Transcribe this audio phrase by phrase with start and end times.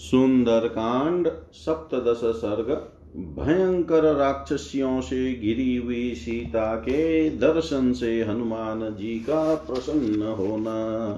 [0.00, 2.68] सुंदर कांड सप्तदश सर्ग,
[3.16, 11.14] भयंकर राक्षसियों से घिरी हुई सीता के दर्शन से हनुमान जी का प्रसन्न होना।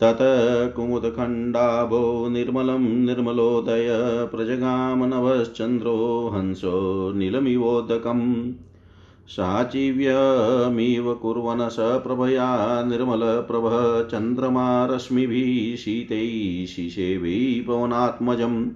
[0.00, 0.18] तत
[0.76, 3.88] कुमुदखण्डाभो निर्मलं निर्मलोदय
[4.36, 8.52] प्रजगाम नभश्चन्द्रो हंसो नीलमिवोदकम्।
[9.28, 18.70] साचिव्यमिव कुर्वन् स प्रभया निर्मलप्रभः चन्द्रमा रश्मिभिः शीतैः शिशेभिः पवनात्मजम्।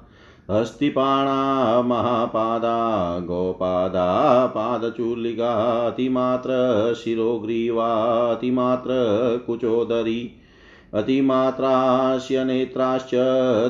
[0.52, 6.50] हस्तिपाणा, महापादा, गोपादा, पादचूलिका, अतिमात्र
[7.04, 8.90] शिरोग्रीवातिमात्र
[9.48, 10.32] कुचोदरी
[10.94, 13.10] अतिमात्रास्य नेत्राश्च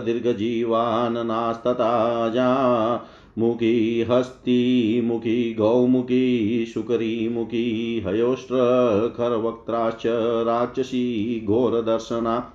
[0.06, 2.96] दीर्घजीवाननास्तथा, जा
[3.38, 10.04] मुखी हस्ती, मुखी गौमुखी शुकरीमुखी हयोष्ट्रखरवक्त्राश्च
[10.48, 12.54] राक्षसी घोरदर्शना,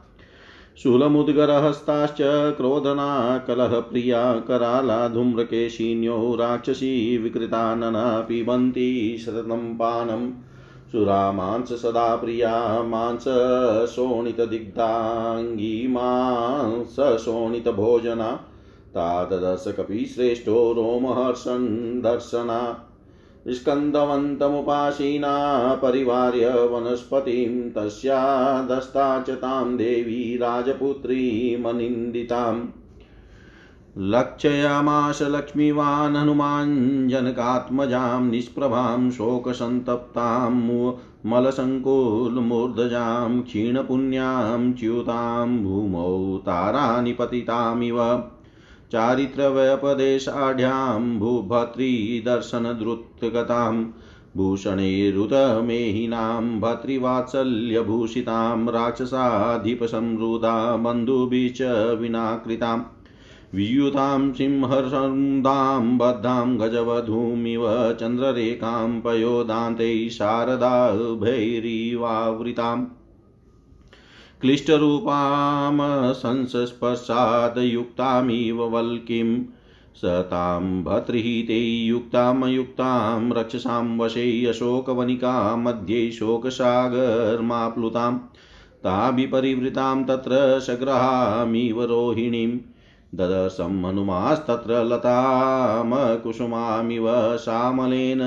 [0.83, 2.17] शूलमुद्गरहस्ताश्च
[2.57, 10.33] क्रोधना, कलहप्रिया, कराला धूम्रकेशिन्यो राक्षसी विकृतानना पिबन्ती शततं पानम्
[10.93, 13.25] सुरामांस सदा प्रिया मांस
[13.91, 18.41] शोणितदिग्धाङ्गी मांस शोणितभोजना
[18.97, 22.83] ताददश कपिश्रेष्ठो रोमहर्षन् दर्शना।
[23.49, 32.67] स्कन्दवन्तमुपासीना परिवार्य वनस्पतिं तस्यादस्ता च तां देवी राजपुत्रीमनिन्दिताम्
[33.99, 40.51] लक्षयामाश लक्ष्मीवान् हनुमाञ्जनकात्मजां निष्प्रभां शोकसन्तप्तां
[41.31, 47.13] मलसङ्कुलमूर्धजां क्षीणपुण्यां च्युतां भूमौ तारानि
[48.93, 53.75] चारित्रव्यपदेशाढ्यां भूभर्तृदर्शनद्रुतगतां
[54.37, 60.55] भूषणैरुतमेहिनां भर्तृवात्सल्यभूषितां राक्षसाधिपसंरुदा
[60.85, 61.61] बन्धुभिश्च
[62.01, 62.85] विनाकृताम्
[63.55, 67.65] वियुतां सिंहसन्दां बद्धां गजवधूमिव
[68.01, 72.87] चन्द्ररेखां पयोदान्तैः शारदाभैरीवावृताम्
[74.41, 79.45] क्लिष्टरूपां संस्पर्शादयुक्तामिव वल्कीं
[79.97, 88.13] सतां भर्तृहिते युक्तामयुक्तां रक्षसां वशे अशोकवनिका मध्ये शोकसागर्माप्लुतां
[88.85, 92.59] ताभिपरिवृतां तत्र सग्रहामिव रोहिणीं
[93.15, 97.09] ददर्शं हनुमास्तत्र लतामकुसुमामिव
[97.45, 98.19] श्यामलेन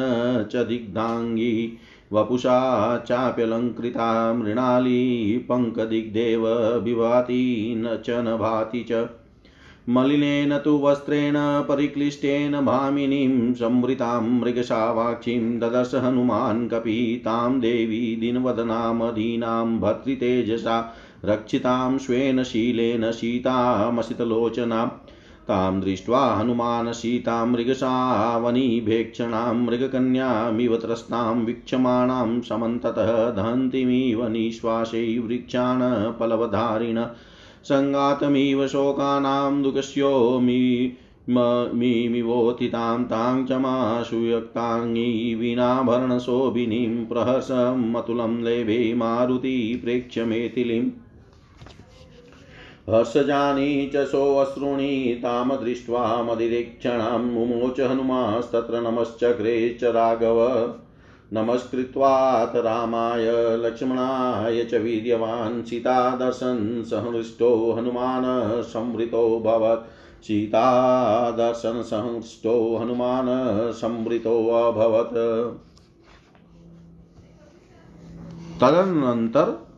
[0.51, 1.77] च दिग्धाङ्गी
[2.13, 6.47] वपुषा चाप्यलङ्कृता मृणाली पङ्कदिग्देव
[6.83, 9.07] विभाति न च न भाति च।
[9.89, 20.95] मलिनेन तु वस्त्रेण परिक्लिष्टेन भामिनीं संवृतां मृगशावाक्षीं ददर्श हनुमान् कपि तां देवी दिनवदनामधीनां भर्तृतेजसा,
[21.25, 24.85] रक्षितां स्वेन शीलेन सीतामसितलोचना
[25.49, 35.83] तां दृष्ट्वा हनुमान् सीतां मृगशावनीभेक्षणां मृगकन्यामिव त्रस्तां वीक्षमाणां समन्ततः दहन्तीमिव निःश्वासै वृक्षान्
[36.19, 37.03] पलवधारिण
[37.69, 40.61] सङ्गातमिव शोकानां दुःखस्योमि
[41.79, 45.09] मिमिवोथितां तां चमाशुयक्ताङ्गी
[45.41, 50.89] वीणाभरणशोभिनीं प्रहसमतुलं लेभे मारुति प्रेक्ष्यमेथिलीम्
[52.89, 60.73] हर्षजानी च सोऽश्रूणि ताम दृष्ट्वा मदिरेक्षणां मुमोच हनुमास्तत्र नमश्चक्रे च राघव।
[61.33, 75.13] नमस्कृत्वात् रामाय, लक्ष्मणाय च वीर्यवान् सीतादर्शन् सहृष्टो हनुमान् संवृतोऽभवत् सीतादर्शनसंष्टो हनुमान् संवृतोऽभवत्
[78.61, 79.68] तदनंतर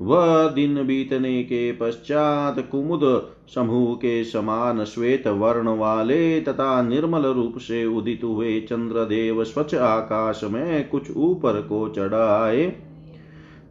[0.00, 7.58] वह दिन बीतने के पश्चात कुमुद समूह के समान श्वेत वर्ण वाले तथा निर्मल रूप
[7.58, 12.76] से उदित हुए चंद्रदेव स्वच्छ आकाश में कुछ ऊपर को चढ़ाए।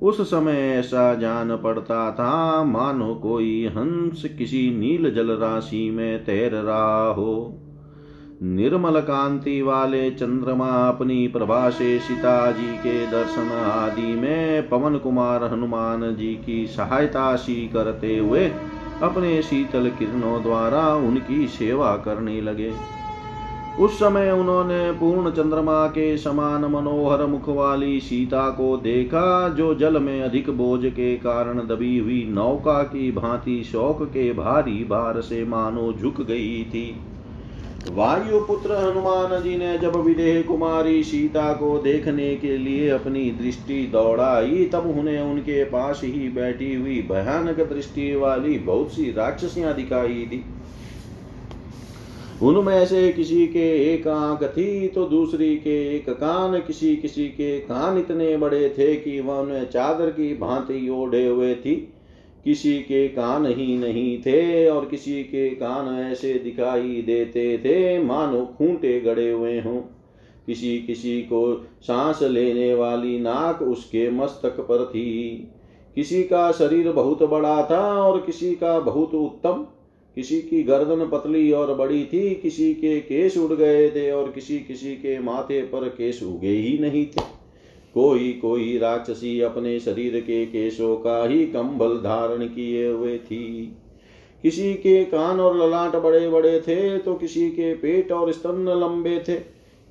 [0.02, 6.52] उस समय ऐसा जान पड़ता था, मानो कोई हंस किसी नील जल राशि में तैर
[6.52, 7.60] रहा हो।
[8.41, 15.44] निर्मल कांति वाले चंद्रमा अपनी प्रभा से सीता जी के दर्शन आदि में पवन कुमार
[15.44, 18.45] हनुमान जी की सहायता सी करते हुए
[19.03, 22.71] अपने शीतल किरणों द्वारा उनकी सेवा करने लगे।
[23.80, 30.01] उस समय उन्होंने पूर्ण चंद्रमा के समान मनोहर मुख वाली सीता को देखा, जो जल
[30.01, 35.45] में अधिक बोझ के कारण दबी हुई नौका की भांति शोक के भारी भार से
[35.45, 36.95] मानो झुक गई थी।
[37.91, 44.65] वायुपुत्र हनुमान जी ने जब विदेह कुमारी सीता को देखने के लिए अपनी दृष्टि दौड़ाई,
[44.65, 50.44] तब उन्हें उनके पास ही बैठी हुई भयानक दृष्टि वाली बहुत सी राक्षसियाँ दिखाई दी।
[52.41, 57.59] उनमें से किसी के एक आँख थी तो दूसरी के एक कान। किसी किसी के
[57.59, 61.93] कान इतने बड़े थे कि वह उन्हें चादर की भांति ओढ़े हुए थी।
[62.45, 68.45] किसी के कान ही नहीं थे और किसी के कान ऐसे दिखाई देते थे। मानो
[68.57, 69.81] खूंटे गड़े हुए हों।
[70.48, 75.48] किसी किसी को सांस लेने वाली नाक उसके मस्तक पर थी।
[75.95, 79.68] किसी का शरीर बहुत बड़ा था और किसी का बहुत उत्तम।
[80.16, 84.60] किसी की गर्दन पतली और बड़ी थी, किसी के केस उड़ गए थे और किसी
[84.60, 87.32] किसी के माथे पर केस उगे ही नहीं थे।
[87.95, 93.74] कोई कोई राक्षसी अपने शरीर के केशों का ही कंबल धारण किए हुए थी।
[94.44, 99.18] किसी के कान और ललाट बड़े बड़े थे तो किसी के पेट और स्तन लंबे
[99.19, 99.36] थे।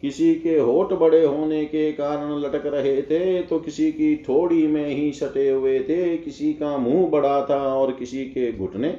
[0.02, 4.88] किसी के होठ बड़े होने के कारण लटक रहे थे तो किसी की थोड़ी में
[4.88, 8.94] ही सटे हुए थे। किसी का मुँह बड़ा था और किसी के घुटने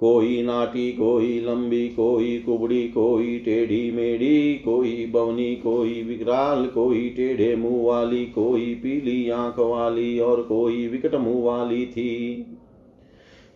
[0.00, 7.56] कोई नाटी, कोई लंबी, कोई कुबड़ी, कोई टेढ़ी मेढ़ी, कोई बवनी, कोई विकराल, कोई टेढ़े
[7.56, 12.46] मुँह वाली, कोई पीली आँख वाली और कोई विकट मुँह वाली थी।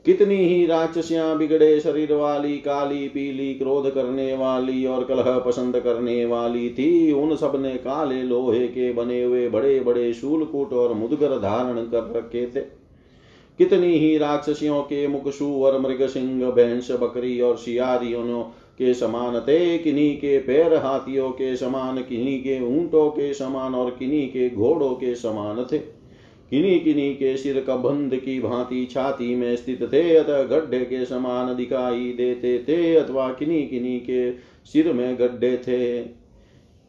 [0.04, 6.25] कितनी ही राक्षसियाँ बिगड़े शरीर वाली, काली, पीली, क्रोध करने वाली और कलह पसंद करने
[6.25, 11.84] वाली थी। उन सबने काले लोहे के बने हुए बड़े बड़े शूलकूट और मुदगर धारण
[11.84, 12.80] कर रखे थे।
[13.61, 18.43] कितनी ही राक्षसियों के मुख और मृग सिंह भैंस, बकरी और शियारियों
[18.79, 23.90] के समान थे, किन्हीं के पैर हाथियों के समान, किन्हीं के ऊंटों के समान और
[23.90, 25.79] किन्हीं के घोड़ों के समान थे।
[26.50, 31.57] किन्हीं किन्हीं के सिर कबंध की भांति छाती में स्थित थे, अतः गड्ढे के समान
[31.57, 34.33] दिखाई देते थे, अथवा किन्हीं किन्हीं के
[34.64, 36.20] सिर में गड्ढे थे।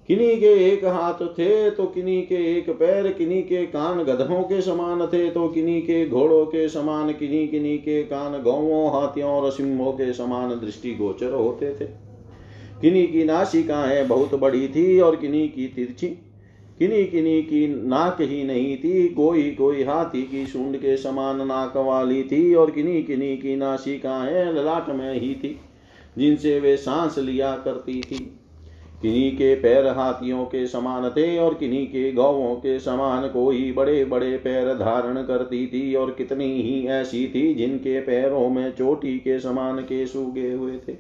[0.08, 4.62] किन्हीं के एक हाथ थे तो किन्हीं के एक पैर किन्हीं के कान गधों के
[4.62, 9.52] समान थे तो किन्हीं के घोड़ों के समान किन्हीं किन्हीं के कान गौवों, हाथियों और
[9.52, 11.86] सिंहों के समान दृष्टि गोचर होते थे।
[12.82, 16.08] किन्हीं की नासिकाएँ बहुत बड़ी थी और किन्हीं की तिरछी।
[16.80, 21.78] किन्हीं किन्हीं की नाक ही नहीं थी, कोई कोई हाथी की सूंड के समान नाक
[21.78, 25.60] वाली थी और किन्हीं किन्हीं की नासिकाएँ ललाट में ही थी,
[26.18, 28.38] जिनसे वे सांस लिया करती थी।
[29.02, 34.04] किन्हीं के पैर हाथियों के समान थे और किन्हीं के गौवों के समान कोई बड़े
[34.06, 39.40] बड़े पैर धारण करती थी और कितनी ही ऐसी थी जिनके पैरों में चोटी के
[39.40, 40.96] समान के सूगे हुए थे।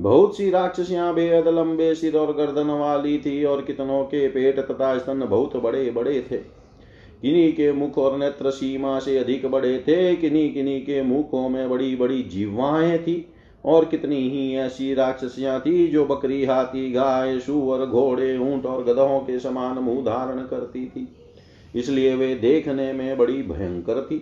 [0.00, 4.98] बहुत सी राक्षसियाँ बेहद लंबे सिर और गर्दन वाली थी और कितनों के पेट तथा
[4.98, 6.36] स्तन बहुत बड़े बड़े थे।
[7.22, 11.68] किन्हीं के मुख और नेत्र सीमा से अधिक बड़े थे किन्हीं किन्हीं के मुखों में
[11.70, 13.14] बड़ी बड़ी जीवाएँ थी।
[13.66, 19.18] और कितनी ही ऐसी राक्षसियाँ थी जो बकरी, हाथी, गाय, सुअर, घोड़े, ऊँट और गधों
[19.20, 21.08] के समान मुँह धारण करती थी।
[21.74, 24.18] इसलिए वे देखने में बड़ी भयंकर थी।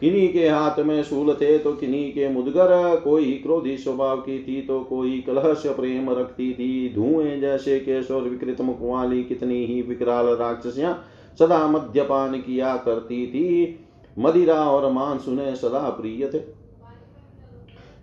[0.00, 4.60] किन्हीं के हाथ में शूल थे तो किन्हीं के मुदगर, कोई क्रोधी स्वभाव की थी
[4.62, 10.26] तो कोई कलहस्य प्रेम रखती थी। धुएँ जैसे केशोर विकृत मुख वाली कितनी ही विकराल
[10.26, 10.94] राक्षसियाँ
[11.38, 13.78] सदा मद्यपान किया करती थी।
[14.18, 16.38] मदिरा और मांस उन्हें सदा प्रिय थे।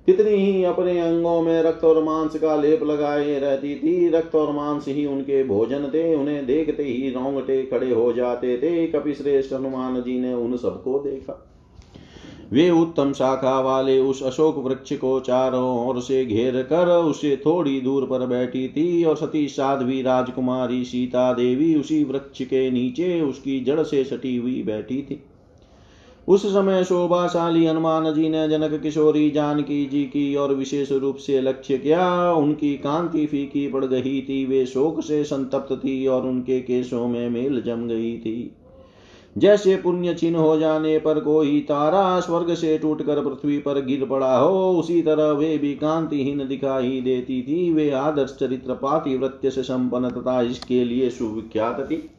[0.05, 4.51] कितनी ही अपने अंगों में रक्त और मांस का लेप लगाए रहती थी। रक्त और
[4.51, 10.01] मांस ही उनके भोजन थे। उन्हें देखते ही रोंगटे खड़े हो जाते थे। कपिश्रेष्ठ हनुमान
[10.01, 11.47] जी ने उन सबको देखा।
[12.53, 17.79] वे उत्तम शाखा वाले उस अशोक वृक्ष को चारों ओर से घेर कर उसे थोड़ी
[17.81, 23.59] दूर पर बैठी थी और सती साध्वी राजकुमारी सीता देवी उसी वृक्ष के नीचे उसकी
[23.59, 25.23] जड़ से सटी हुई बैठी थी।
[26.31, 31.41] उस समय शोभाशाली हनुमान जी ने जनक किशोरी जानकी जी की और विशेष रूप से
[31.41, 36.59] लक्ष्य किया। उनकी कांति फीकी पड़ गई थी। वे शोक से संतप्त थी और उनके
[36.59, 38.55] केशों में मेल जम गई थी।
[39.37, 44.37] जैसे पुण्य चिन्ह हो जाने पर कोई तारा स्वर्ग से टूटकर पृथ्वी पर गिर पड़ा
[44.37, 50.09] हो, उसी तरह वे भी कांतिहीन दिखाई देती थी। वे आदर्श चरित्र पातिवृत्य से संपन्न
[50.09, 52.09] तथा इसके लिए सुविख्यात थी।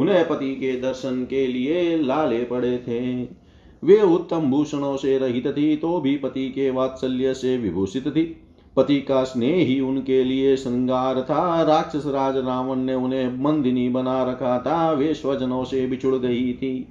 [0.00, 3.00] उन्हें पति के दर्शन के लिए लाले पड़े थे।
[3.82, 8.24] वे उत्तम भूषणों से रहित थी तो भी पति के वात्सल्य से विभूषित थी।
[8.76, 14.22] पति का स्नेह ही उनके लिए श्रृंगार था। राक्षस राज रावण ने उन्हें मंदिनी बना
[14.24, 16.88] रखा था। वे स्वजनों से बिछुड़ गई थी।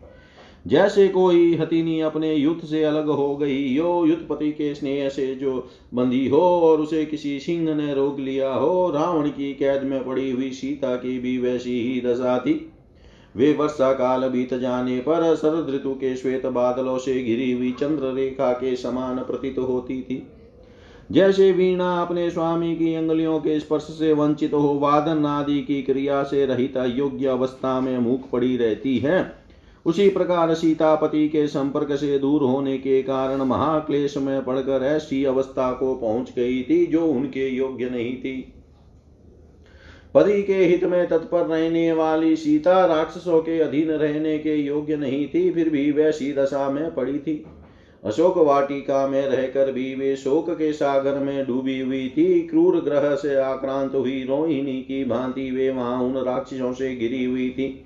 [0.67, 5.67] जैसे कोई हथिनी अपने युद्ध से अलग हो गई, यो युद्धपति के स्नेह से जो
[5.93, 10.31] बंधी हो और उसे किसी सिंह ने रोक लिया हो, रावण की कैद में पड़ी
[10.31, 12.68] हुई सीता की भी वैसी ही दशा थी।
[13.39, 18.13] वे वर्षा काल बीत जाने पर शरद ऋतु के श्वेत बादलों से घिरी हुई चंद्र
[18.13, 20.21] रेखा के समान प्रतीत होती थी।
[21.11, 26.23] जैसे वीणा अपने स्वामी की अंगलियों के स्पर्श से वंचित हो, वादन आदि की क्रिया
[26.23, 29.31] से रहित योग्य अवस्था में मुख पड़ी रहती है,
[29.85, 35.71] उसी प्रकार सीतापति के संपर्क से दूर होने के कारण महाक्लेश में पड़कर ऐसी अवस्था
[35.71, 38.53] को पहुँच गई थी जो उनके योग्य नहीं थी।
[40.13, 45.27] पति के हित में तत्पर रहने वाली सीता राक्षसों के अधीन रहने के योग्य नहीं
[45.27, 47.43] थी, फिर भी वैसी दशा में पड़ी थी।
[48.03, 53.15] अशोक वाटिका में रहकर भी वे शोक के सागर में डूबी हुई थी। क्रूर ग्रह
[53.15, 57.85] से आक्रांत हुई रोहिणी की भांति वे वहाँ उन राक्षसों से गिरी हुई थी।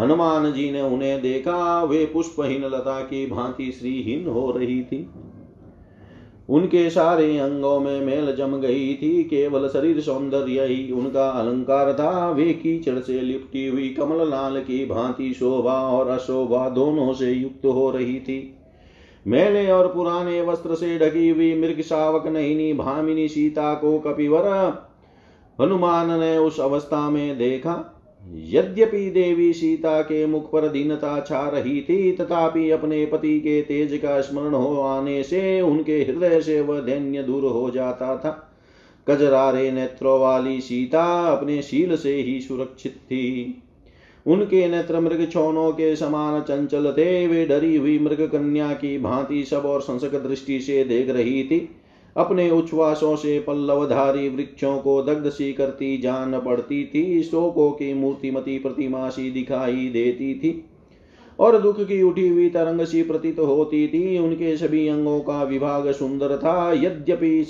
[0.00, 5.08] हनुमान जी ने उन्हें देखा, वे पुष्पहीन लता की भांति श्रीहीन हो रही थी।
[6.48, 12.30] उनके सारे अंगों में मेल जम गई थी, केवल शरीर सौंदर्य ही उनका अलंकार था।
[12.30, 17.66] वे कीचड़ से लिपटी हुई कमल लाल की भांति शोभा और अशोभा दोनों से युक्त
[17.66, 18.54] हो रही थी।
[19.26, 24.46] मेले और पुराने वस्त्र से ढकी हुई मृग शावक नहिनी भामिनी सीता को कपिवर
[25.58, 27.97] हनुमान ने उस अवस्था में देखा।
[28.34, 33.98] यद्यपि देवी सीता के मुख पर दीनता छा रही थी, तथापि अपने पति के तेज
[34.02, 38.44] का स्मरण हो आने से उनके हृदय से वह धैन्य दूर हो जाता था।
[39.08, 43.62] कजरारे नेत्रों वाली सीता अपने शील से ही सुरक्षित थी।
[44.26, 49.44] उनके नेत्र मृग छोनों के समान चंचल थे, वे डरी हुई मृग कन्या की भांति
[49.44, 51.68] सब और संसक दृष्टि से देख रही थी।
[52.16, 58.58] अपने उच्छ्वासों से पल्लवधारी वृक्षों को दग्ध सी करती जान पड़ती थी, शोकों की मूर्तिमती
[58.58, 60.64] प्रतिमा सी दिखाई देती थी
[61.38, 65.90] और दुख की उठी हुई तरंग सी प्रतीत होती थी। उनके सभी अंगों का विभाग
[65.92, 67.46] सुंदर था। यद्यपि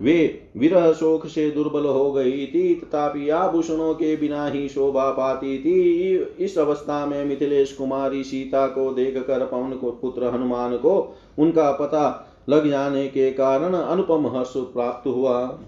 [0.00, 5.58] वे विरह शोक से दुर्बल हो गई थी, तथापि आभूषणों के बिना ही शोभा पाती
[5.58, 11.16] थी। इस अवस्था में मिथिलेश कुमारी सीता को देख कर पवन को पुत्र हनुमान को
[11.38, 15.58] उनका पता लग जाने के कारण अनुपम हर्ष प्राप्त हुआ।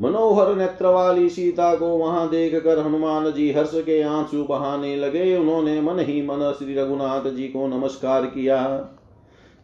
[0.00, 5.36] मनोहर नेत्र वाली सीता को वहाँ देख कर हनुमान जी हर्ष के आँसू बहाने लगे।
[5.36, 8.88] उन्होंने मन ही मन श्री रघुनाथ जी को नमस्कार किया।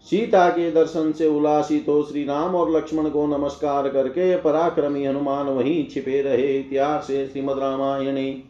[0.07, 5.47] सीता के दर्शन से उल्लासित हो श्री राम और लक्ष्मण को नमस्कार करके पराक्रमी हनुमान
[5.47, 8.43] वहीं छिपे रहे। इतिहास से श्रीमद रामायणे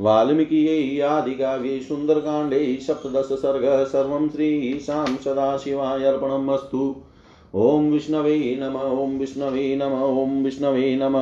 [0.00, 6.96] वाल्मीकि आदिकाव्ये सुन्दरकाण्डे सप्तदश सर्ग सर्वं श्रीशां सदाशिवाय अर्पणमस्तु।
[7.54, 11.16] ॐ विष्णवे नम, ॐ विष्णवे नम, ॐ विष्णवे नम।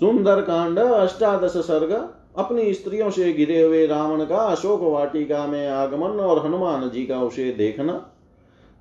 [0.00, 1.92] सुंदरकांड अष्टादश सर्ग
[2.38, 7.20] अपनी स्त्रियों से घिरे हुए रावण का अशोक वाटिका में आगमन और हनुमान जी का
[7.22, 7.92] उसे देखना।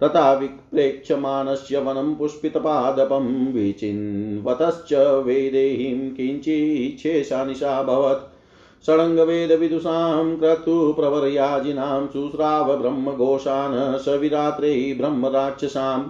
[0.04, 4.94] तथा विप्रेक्ष्यमाणस्य वनं पुष्पितपादपं विचिन्वतश्च
[5.26, 8.34] वेदेहीं किञ्चिच्छेषा निशाभवत्
[8.86, 16.04] षडङ्गवेदविदुषां क्रतुप्रवर्याजिनां शुश्राव ब्रह्मघोषान् सविरात्रै ब्रह्मराक्षसाम्।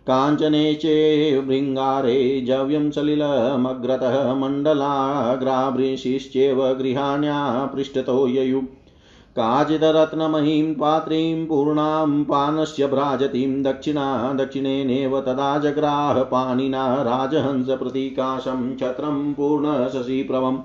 [0.07, 8.61] काञ्चने चेभृङ्गारे जव्यं सलिलमग्रतः मण्डलाग्राभृशिश्चेव गृहाण्या पृष्ठतो ययु
[9.39, 14.07] काचिदरत्नमहीं पात्रीं पूर्णां पानस्य भ्राजतीं दक्षिणा
[14.39, 20.59] दक्षिणेनेव तदा जग्राह पाणिना राजहंसप्रतीकाशं छत्रं पूर्णशशिप्रभम्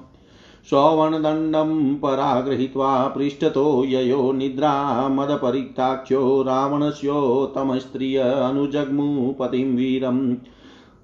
[0.70, 1.70] सौवर्णदण्डं
[2.02, 10.22] परागृहीत्वा पृष्ठतो ययो निद्रामदपरिक्ताख्यो रावणस्योत्तमस्त्रिय अनुजग्मुपतिं वीरम्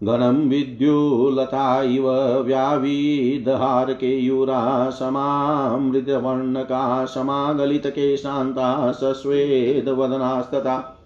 [0.06, 10.96] गणं विद्युलता इव व्याविदहारकेयूरा समामृतवर्णका समागलितकेशान्ता सस्वेदवदनास्तथा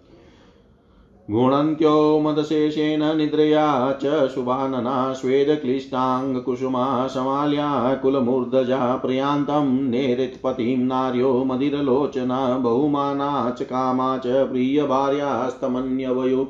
[1.30, 14.18] गुणन्त्यो मदशेषेण निद्रया च शुभानना स्वेदक्लिष्टाङ्गकुसुमा समाल्या कुलमूर्धजा प्रयान्तं नेरित्पतिं नार्यो मदिरलोचना बहुमाना च कामा
[14.18, 16.48] च प्रियभार्यास्तमन्यवयो।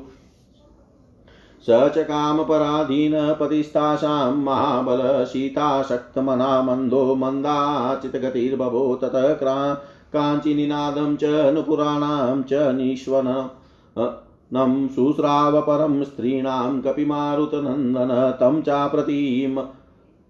[1.67, 9.73] स च कामपराधीनपतिस्तासां महाबलशीताशक्तमना मन्दो मन्दाचितगतिर्बभो ततः क्रा
[10.13, 13.49] काञ्चिनिनादं च नुपुराणां च निष्वन
[14.95, 19.59] शुश्रावपरं स्त्रीणां कपिमारुतनन्दन तं चाप्रतीम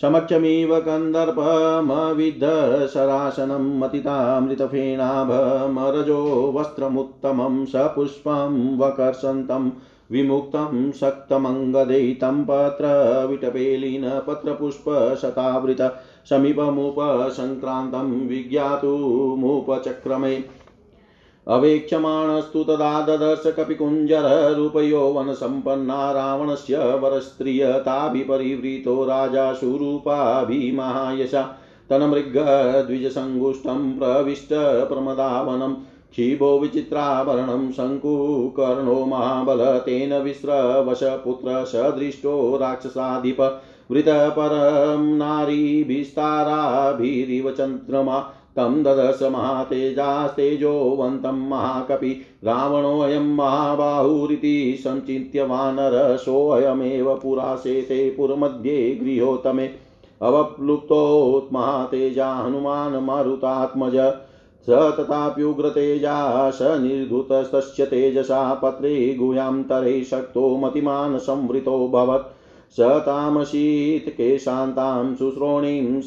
[0.00, 6.18] समक्षमिव कन्दर्पमविद्धशरासनं मतितामृतफेणाभमरजो
[6.56, 9.62] वस्त्रमुत्तमं सपुष्पं वकर्षन्तं
[10.14, 15.80] विमुक्तं शक्तमङ्गदै तं पत्रविटपेलिन पत्रपुष्पशतावृत
[16.30, 20.34] समीपमुपसङ्क्रान्तं विज्ञातुमुपचक्रमे
[21.54, 31.42] अवेक्षमाणस्तु तदा ददर्श कपिकुञ्जररूपयौवनसम्पन्ना रावणस्य वरस्त्रिय ताभिपरिवृतो राजा सुरूपाभिमायशा
[31.90, 35.74] तन्मृगद्विजसङ्गुष्टं प्रविष्टप्रमदावनं
[36.10, 43.40] क्षीभो विचित्राभरणं शङ्कुकर्णो महाबल तेन विस्रवशपुत्र सदृष्टो राक्षसाधिप
[43.90, 48.16] वृतपरं नारीभिस्ताराभिरिव चन्द्रमा
[48.56, 59.70] तं ददश महातेजास्तेजोवन्तं महाकपि रावणोऽयं महाबाहुरिति सञ्चिन्त्य वानरसोऽयमेव पुरासेते पुरमध्ये गृहोत्तमे
[60.22, 63.96] अवप्लुप्तोत्महातेजा हनुमान् मारुतात्मज
[64.66, 72.32] स तथाप्युग्रतेजा स निर्धुतस्तस्य तेजसा पत्रे गुह्यान्तरे शक्तो मतिमान् संवृतोऽभवत्
[72.76, 76.00] स तामसीत्केशान्तां शुश्रोणीं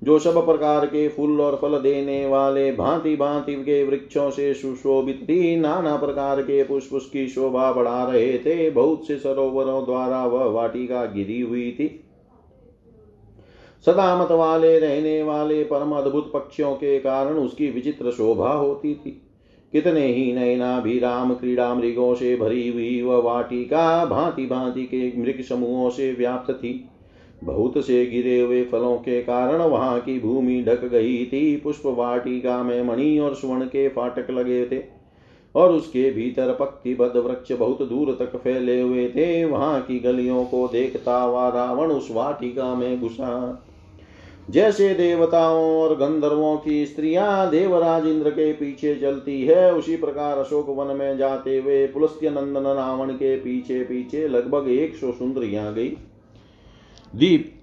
[0.03, 5.27] जो सब प्रकार के फूल और फल देने वाले भांति भांति के वृक्षों से सुशोभित
[5.29, 10.45] थी। नाना प्रकार के पुष्प उसकी शोभा बढ़ा रहे थे। बहुत से सरोवरों द्वारा वह
[10.45, 11.89] वाटिका गिरी हुई थी।
[13.87, 19.23] सदा मत वाले रहने वाले परम अद्भुत पक्षियों के कारण उसकी विचित्र शोभा होती थी।
[19.73, 25.13] कितने ही नयना भी राम क्रीड़ा मृगों से भरी हुई वह वाटिका भांति भांति के
[25.17, 26.73] मृग समूहों से व्याप्त थी।
[27.45, 32.63] बहुत से गिरे हुए फलों के कारण वहाँ की भूमि ढक गई थी। पुष्प वाटिका
[32.63, 34.83] में मणि और स्वर्ण के फाटक लगे थे
[35.55, 40.67] और उसके भीतर पक्तिबद्ध वृक्ष बहुत दूर तक फैले हुए थे। वहाँ की गलियों को
[40.69, 43.65] देखता हुआ रावण उस वाटिका में घुसा।
[44.51, 50.69] जैसे देवताओं और गंधर्वों की स्त्रियाँ देवराज इंद्र के पीछे चलती है, उसी प्रकार अशोक
[50.69, 55.89] वन में जाते हुए पुलस्त्य नंदन रावण के पीछे पीछे लगभग एक सौ सुंदरियाँ गई।
[57.17, 57.55] दीप,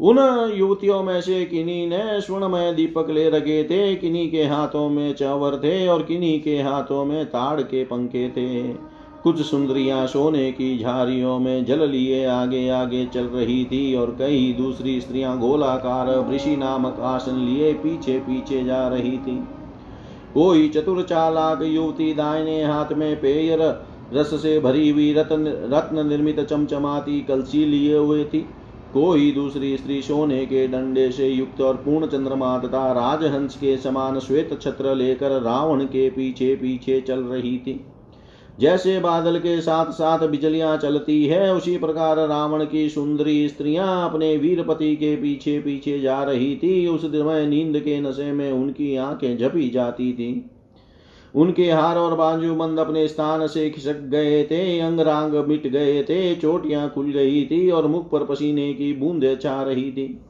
[0.00, 0.18] उन
[0.54, 5.56] युवतियों में से किन्हीं ने स्वर्णमय दीपक ले रखे थे, किन्हीं के हाथों में चावर
[5.56, 8.93] थे और किन्हीं के हाथों में ताड़ के पंखे थे।
[9.24, 14.52] कुछ सुंदरियाँ सोने की झारियों में जल लिए आगे आगे चल रही थी और कई
[14.52, 19.36] दूसरी स्त्रियाँ गोलाकार वृषि नामक आसन लिए पीछे पीछे जा रही थी।
[20.34, 23.62] कोई चतुर चालाक युवती दाहिने हाथ में पेयर
[24.14, 28.40] रस से भरी हुई रत्न रत्न निर्मित चमचमाती कलसी लिए हुए थी।
[28.92, 34.18] कोई दूसरी स्त्री सोने के डंडे से युक्त और पूर्ण चंद्रमा तथा राजहंस के समान
[34.18, 37.80] श्वेत छत्र लेकर रावण के पीछे पीछे चल रही थी।
[38.60, 44.36] जैसे बादल के साथ साथ बिजलियाँ चलती है, उसी प्रकार रावण की सुंदरी स्त्रियाँ अपने
[44.36, 49.38] वीरपति के पीछे पीछे जा रही थी। उस समय नींद के नशे में उनकी आँखें
[49.38, 50.50] झपी जाती थी।
[51.34, 56.02] उनके हार और बाजू बंद अपने स्थान से खिसक गए थे अंग रांग मिट गए
[56.02, 60.20] थे, चोटियाँ खुल गई थी और मुख पर पसीने की बूंदे छा रही थी।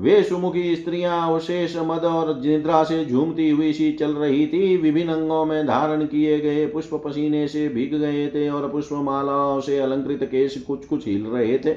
[0.00, 5.12] वे सुमुखी स्त्रियाँ अवशेष, मद और निद्रा से झूमती हुई सी चल रही थी। विभिन्न
[5.12, 9.78] अंगों में धारण किए गए पुष्प पसीने से भीग गए थे और पुष्प मालाओं से
[9.78, 11.74] अलंकृत केश कुछ कुछ हिल रहे थे।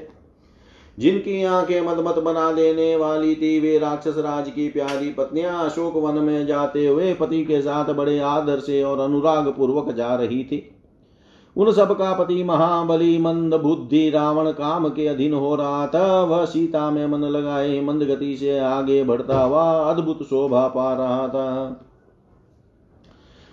[0.99, 6.15] जिनकी आँखें मदमत बना देने वाली थी, वे राक्षस राज की प्यारी पत्नियाँ अशोक वन
[6.15, 10.75] में जाते हुए पति के साथ बड़े आदर से और अनुराग पूर्वक जा रही थी।
[11.57, 16.45] उन सब का पति महाबली मंद बुद्धि रावण काम के अधीन हो रहा था। वह
[16.45, 21.81] सीता में मन लगाए, मंद गति से आगे बढ़ता हुआ अद्भुत शोभा पा रहा था।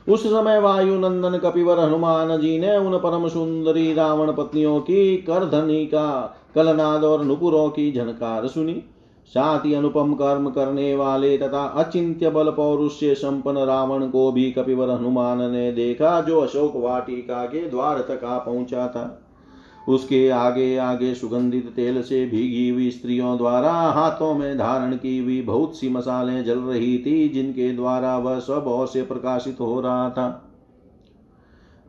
[0.09, 5.87] उस समय वायु नंदन कपिवर, हनुमान जी ने उन परम सुंदरी रावण पत्नियों की करधनी
[5.87, 8.83] का कलनाद और नुपुरों की झनकार सुनी।
[9.27, 14.91] साथ ही अनुपम कर्म करने वाले तथा अचिंत्य बल पौरुष्य संपन्न रावण को भी कपिवर
[14.91, 19.23] हनुमान ने देखा, जो अशोक वाटिका के द्वार तक आ पहुँचा था।
[19.89, 25.43] उसके आगे आगे सुगंधित तेल से भीगी हुई स्त्रियों द्वारा हाथों में धारण की हुई
[25.43, 30.46] बहुत सी मसालें जल रही थी, जिनके द्वारा वह सबसे प्रकाशित हो रहा था।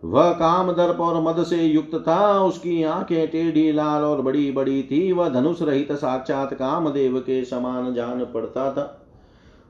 [0.06, 4.84] वह काम दर्प और मद से युक्त था। उसकी आँखें टेढ़ी, लाल और बड़ी बड़ी
[4.84, 9.04] थी। वह धनुष रहित साक्षात कामदेव के समान जान पड़ता था।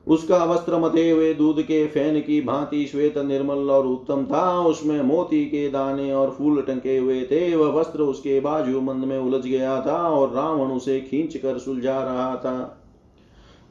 [0.06, 5.02] उसका वस्त्र मथे हुए दूध के फ़ैन की भांति श्वेत, निर्मल और उत्तम था। उसमें
[5.02, 9.44] मोती के दाने और फूल टंके हुए थे। वह वस्त्र उसके बाजू मंद में उलझ
[9.44, 12.77] गया था और रावण उसे खींच कर सुलझा रहा था।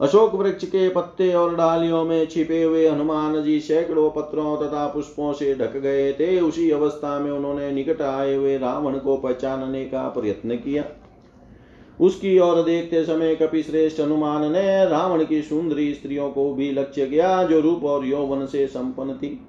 [0.00, 5.32] अशोक वृक्ष के पत्ते और डालियों में छिपे हुए हनुमान जी सैकड़ों पत्रों तथा पुष्पों
[5.32, 10.08] से ढक गए थे। उसी अवस्था में उन्होंने निकट आए हुए रावण को पहचानने का
[10.08, 10.84] प्रयत्न किया।
[12.00, 17.06] उसकी ओर देखते समय कपि श्रेष्ठ हनुमान ने रावण की सुंदरी स्त्रियों को भी लक्ष्य
[17.06, 19.40] किया, जो रूप और यौवन से संपन्न थी।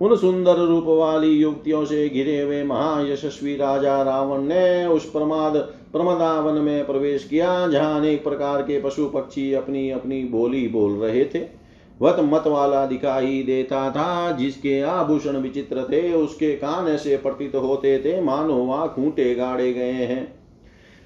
[0.00, 5.56] उन सुंदर रूप वाली युवतियों से घिरे हुए महायशस्वी राजा रावण ने उस प्रमाद
[5.92, 11.24] प्रमदावन में प्रवेश किया, जहाँ अनेक प्रकार के पशु पक्षी अपनी अपनी बोली बोल रहे
[11.24, 11.58] थे।
[12.02, 17.98] वत मत वाला दिखाई देता था, जिसके आभूषण विचित्र थे, उसके कान से प्रतीत होते
[17.98, 20.38] थे, मानो वहाँ खूंटे गाड़े गए हैं।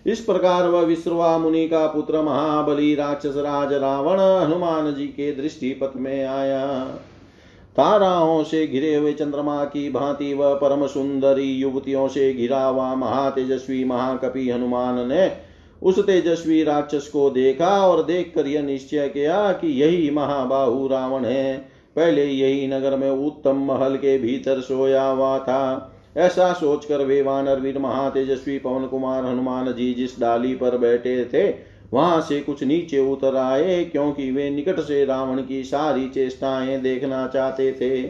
[0.06, 5.70] इस प्रकार वह विश्रवा मुनि का पुत्र महाबली राक्षस राज रावण हनुमान जी के दृष्टि
[5.70, 6.94] पथ में आया।
[7.76, 13.84] ताराओं से घिरे हुए चंद्रमा की भांति वह परम सुंदरी युवतियों से घिरा हुआ महातेजस्वी
[13.84, 15.30] महाकपि हनुमान ने
[15.82, 21.56] उस तेजस्वी राक्षस को देखा और देखकर यह निश्चय किया कि यही महाबाहु रावण है।
[21.96, 27.60] पहले यही नगर में उत्तम महल के भीतर सोया हुआ था। ऐसा सोचकर वे वानर
[27.60, 32.98] वीर महातेजस्वी पवन कुमार हनुमान जी जिस डाली पर बैठे थे वहाँ से कुछ नीचे
[33.12, 38.00] उतर आए, क्योंकि वे निकट से रावण की सारी चेष्टाएँ देखना चाहते थे।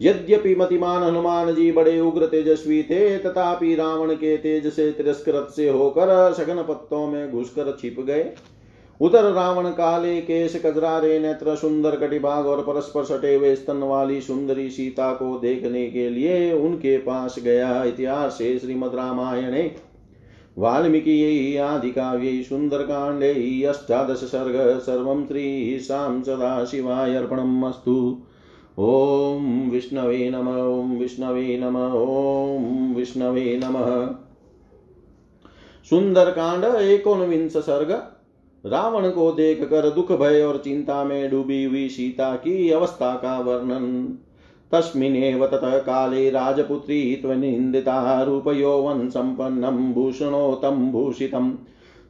[0.00, 5.68] यद्यपि मतिमान हनुमान जी बड़े उग्र तेजस्वी थे, तथापि रावण के तेज से तिरस्कृत से
[5.68, 8.30] होकर सघन पत्तों में घुसकर छिप गए।
[9.00, 14.70] उधर रावण काले केश, कजरारे, नेत्र, सुंदर कटिभाग और परस्पर सटे हुए स्तन वाली सुंदरी
[14.70, 19.62] सीता को देखने के लिए उनके पास गया। इतिहास से श्रीमद रामायणे
[20.58, 28.22] वाल्मीकि आदि काव्ये सुन्दरकाण्डे अष्टादश सर्ग सर्वं त्रिशां सदा शिवाय अर्पणम् अस्तु
[28.80, 34.14] ॐ विष्णवे नम, ॐ विष्णवे नम, ॐ विष्णवे नमः।
[35.90, 36.64] सुंदरकांड
[37.60, 37.90] सर्ग।
[38.66, 43.40] रावण को देख कर दुख भय और चिंता में डूबी हुई सीता की अवस्था का
[43.40, 44.18] वर्णन।
[44.72, 51.52] तस्मिन्नेव ततः काले राजपुत्री त्वनिन्दिता रूपयौवन् सम्पन्नं भूषणोतं भूषितम्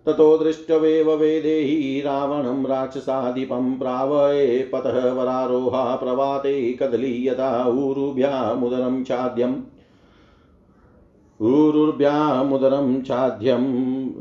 [0.06, 9.56] ततो दृष्टवेव वेदेहि रावणं राक्षसाधिपं प्रावये पतः वरारोहा प्रवाते कदलीयता ऊरुभ्यामुदरं छाद्यम्
[11.40, 13.64] ऊरुर्भ्यामुदरं छाद्यं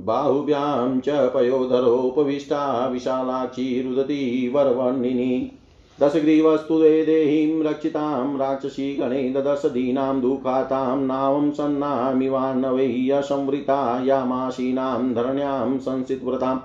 [0.05, 5.56] बाहुभ्यां च पयोधरोपविष्टा विशालाक्षी वरवर्णिनी।
[6.01, 16.59] दशग्रीवस्तु देहीं रक्षितां राक्षसी गणे ददश दीनां दुःखातां नावं सन्नामिवान्नवैः संवृता यामाशीनां धरण्यां संसितव्रताम्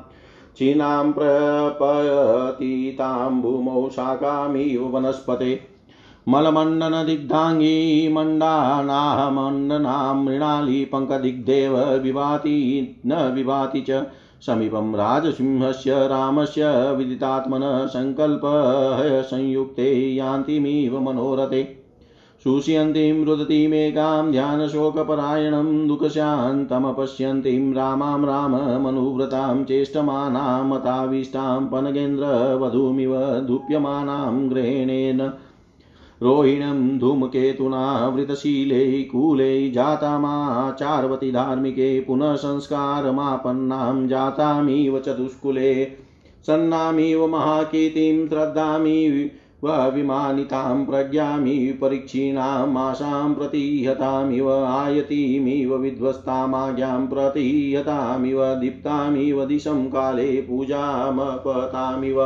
[0.54, 5.72] क्षीणां प्रपतीतां भूमौ शाकामिव वनस्पते
[6.28, 14.06] मलमण्डनदिग्धाङ्गी मण्डानाहमण्डनां मृणाली पङ्कदिग्धेव विभाति न विभाति च
[14.46, 21.82] समीपं राजसिंहस्य रामस्य विदितात्मनः सङ्कल्पः संयुक्ते यान्तिमिव मनोरथे।
[22.44, 35.30] शुष्यन्तीं रुदतीमेकां, ध्यानशोकपरायणं दुःखशान्तमपश्यन्तीं रामां राममनुव्रतां चेष्टमानामताविष्टां पनगेन्द्रवधूमिव धूप्यमानां ग्रहेणेन
[36.22, 45.84] रोहिणं धूमकेतुना, वृतशीले, कूले जातामाचारवति धार्मिके पुनः संस्कारमापन्नां जातामिव चतुष्कुले,
[46.46, 49.30] सन्नामिव महाकीर्तिं, श्रद्धामिव
[49.64, 62.22] विमानितां प्रज्ञामि परीक्षीणाम्, आशां प्रतिहतामिव आयतीमिव विध्वस्तामाज्ञां प्रतिहतामिव दीप्तामिव, दिशं काले पूजामपतामिव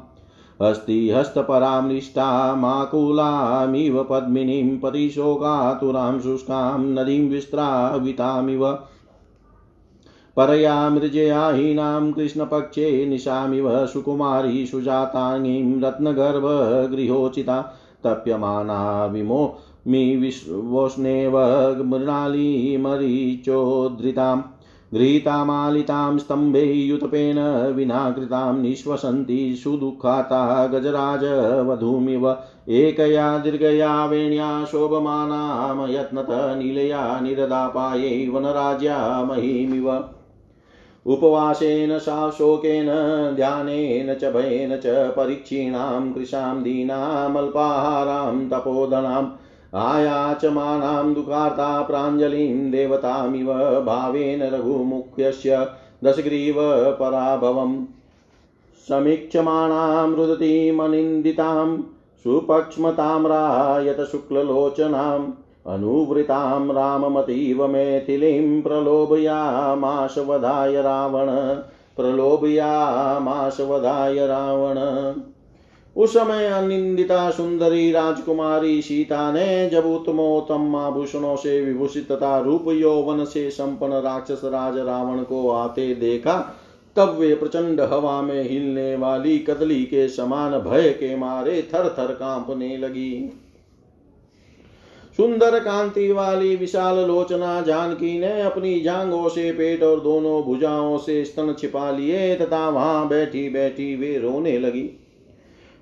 [0.69, 8.65] अस्ति हस्तपरामृष्टामाकुलामिव पद्मिनीं पतिशोकातुरां शुष्कां नदीं विस्त्रावितामिव
[10.39, 17.75] परया मृजयाहीनां कृष्णपक्षे निशामिव सुकुमारी सुजाताङ्गीं रत्नगर्भगृहोचिता
[18.05, 21.39] तप्यमाना विमो मि विश्वोष्णेव
[21.85, 24.43] मृणालीमरीचोद्धृताम्
[24.95, 27.39] गृहीतामालितां स्तम्भे युतपेन
[27.77, 32.37] विना कृतां निःश्वसन्ति सुदुःखाता गजराजवधूमिव
[32.83, 40.18] एकया दीर्घया वेण्या शोभमानां यत्नत नीलया निरदापायै वनराज्या महीमिव
[41.07, 42.87] उपवासेन शोकेन
[43.37, 49.29] ध्यानेन च, भयेन च, परीक्षीणां कृशां दीनामल्पाहारां तपोधनाम्
[49.75, 55.67] आयाचमानां दुःखार्ता प्राञ्जलिं, देवतामिव, भावेन रघुमुख्यस्य
[56.05, 57.85] दशग्रीवपराभवम्
[58.89, 61.83] समीक्षमाणां रुदतीमनिन्दितां
[62.23, 65.31] सुपक्ष्मताम्रायत शुक्ललोचनाम्
[65.67, 71.27] अनुवृतां राममतीव मेथिलीं प्रलोभयामाशवधाय रावण
[71.97, 74.79] प्रलोभयामाशवधाय रावण।
[75.97, 83.25] उस समय अनिंदिता सुंदरी राजकुमारी सीता ने जब उत्तमोत्तम आभूषणों से विभूषित तथा रूप यौवन
[83.25, 86.55] से संपन्न राक्षस राज रावण को आते देखा,
[86.97, 92.13] तब वे प्रचंड हवा में हिलने वाली कदली के समान भय के मारे थर थर
[92.13, 93.33] कांपने लगी।
[95.19, 101.25] सुंदर कांति वाली विशाल लोचना जानकी ने अपनी जांगों से पेट और दोनों भुजाओं से
[101.25, 104.83] स्तन छिपा लिए तथा वहाँ बैठी बैठी वे रोने लगी।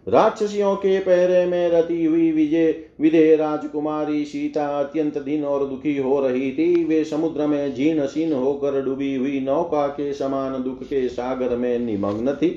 [0.06, 6.20] राक्षसियों के पहरे में रती हुई विजय विदे राजकुमारी सीता अत्यंत दिन और दुखी हो
[6.20, 11.08] रही थी। वे समुद्र में झीन सीन होकर डूबी हुई नौका के समान दुख के
[11.08, 12.50] सागर में निमग्न थी।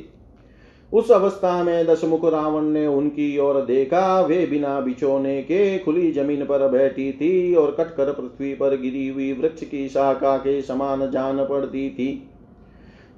[0.93, 6.45] उस अवस्था में दशमुख रावण ने उनकी ओर देखा। वे बिना बिछोने के खुली ज़मीन
[6.45, 11.45] पर बैठी थी और कटकर पृथ्वी पर गिरी हुई वृक्ष की शाखा के समान जान
[11.45, 12.29] पड़ती थी।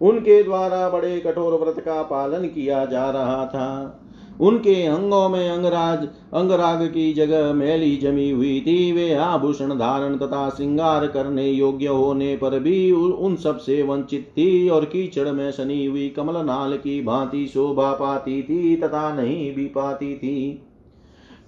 [0.02, 4.00] उनके द्वारा बड़े कठोर व्रत का पालन किया जा रहा था।
[4.42, 10.50] उनके अंगों में अंगराज, अंगराग की जगह मैली जमी हुई थी। वे आभूषण धारण तथा
[10.50, 16.10] श्रृंगार करने योग्य होने पर भी उन सबसे वंचित थी और कीचड़ में सनी हुई
[16.10, 20.62] कमल नाल की भांति शोभा पाती थी तथा नहीं भी पाती थी।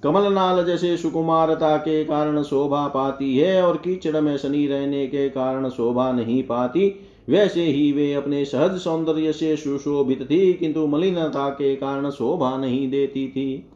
[0.03, 5.29] कमल नाल जैसे सुकुमारता के कारण शोभा पाती है और कीचड़ में शनि रहने के
[5.29, 6.87] कारण शोभा नहीं पाती।
[7.27, 12.89] वैसे ही वे अपने सहज सौंदर्य से सुशोभित थी, किंतु मलिनता के कारण शोभा नहीं
[12.89, 13.69] देती थी।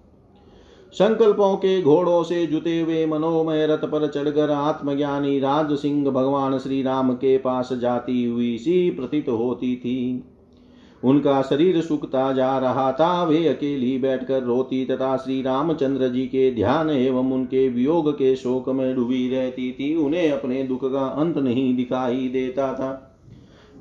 [0.94, 6.82] संकल्पों के घोड़ों से जुते हुए मनोमय रथ पर चढ़कर आत्मज्ञानी राज सिंह भगवान श्री
[6.84, 10.24] राम के पास जाती हुई सी प्रतीत होती थी।
[11.04, 16.52] उनका शरीर सुखता जा रहा था, वे अकेली बैठकर रोती तथा श्री रामचंद्र जी के
[16.52, 21.38] ध्यान एवं उनके वियोग के शोक में डूबी रहती थी। उन्हें अपने दुख का अंत
[21.38, 23.07] नहीं दिखाई देता था।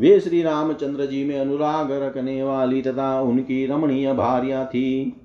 [0.01, 5.17] वे श्री रामचंद्र जी में अनुराग रखने वाली तथा उनकी रमणीय भार्या थी।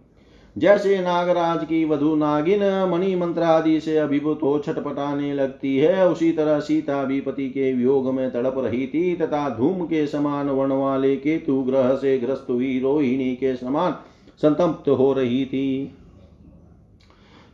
[0.56, 6.32] जैसे नागराज की वधु नागिन मणि मंत्र आदि से अभिभूत हो छटपटाने लगती है, उसी
[6.32, 10.74] तरह सीता भी पति के वियोग में तड़प रही थी तथा धूम के समान वर्ण
[10.74, 13.96] वाले केतु ग्रह से ग्रस्त हुई रोहिणी के समान
[14.42, 15.98] संतप्त हो रही थी।